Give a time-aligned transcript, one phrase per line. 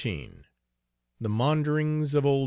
[0.03, 0.45] XIV
[1.19, 2.39] THE MAUNDERINGS OF OLD MRS.